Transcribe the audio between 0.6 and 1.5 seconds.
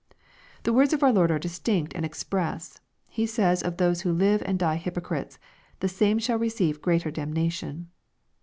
The words of our Lord are